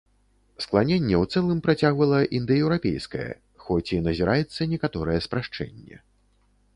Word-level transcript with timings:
Скланенне 0.63 1.15
ў 1.17 1.25
цэлым 1.37 1.57
працягвала 1.67 2.21
індаеўрапейскае, 2.39 3.27
хоць 3.65 3.93
і 3.99 3.99
назіраецца 4.07 4.67
некаторае 4.73 5.19
спрашчэнне. 5.27 5.95